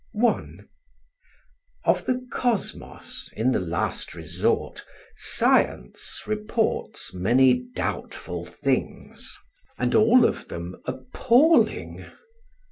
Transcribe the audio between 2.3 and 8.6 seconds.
Kosmos in the last resort, science reports many doubtful